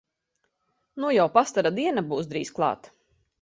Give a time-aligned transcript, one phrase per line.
[1.03, 2.91] Nu jau pastara diena būs drīz klāt!